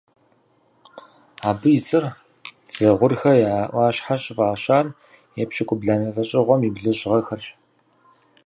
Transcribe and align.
Абы 1.49 1.69
и 1.77 1.79
цӏэр 1.87 2.05
Дзыгъурхэ 2.67 3.31
я 3.53 3.55
ӏуащхьэ 3.71 4.15
щыфӏащар 4.23 4.85
епщыкӏубгъуанэ 5.41 6.07
лӏэщӏыгъуэм 6.15 6.61
и 6.67 6.69
блыщӏ 6.75 7.05
гъэхэрщ. 7.11 7.45